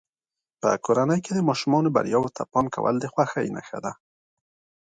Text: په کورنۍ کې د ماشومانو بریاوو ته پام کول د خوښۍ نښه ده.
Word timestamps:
په 0.61 0.69
کورنۍ 0.85 1.19
کې 1.25 1.31
د 1.35 1.39
ماشومانو 1.49 1.93
بریاوو 1.95 2.33
ته 2.35 2.41
پام 2.51 2.65
کول 2.75 2.95
د 2.99 3.05
خوښۍ 3.13 3.47
نښه 3.55 3.77
ده. 3.85 3.91